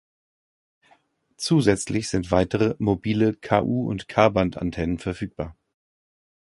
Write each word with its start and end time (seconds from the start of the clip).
Zusätzlich 1.37 2.09
sind 2.09 2.31
weitere, 2.31 2.73
mobile 2.79 3.35
Ku- 3.35 3.87
und 3.87 4.07
K-Band-Antennen 4.07 4.97
verfügbar. 4.97 5.55